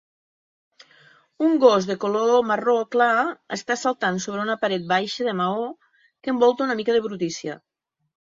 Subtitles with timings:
[1.47, 3.11] Un gos de color marró clar
[3.59, 7.59] està saltant sobre una paret baixa de maó que envolta una mica de brutícia.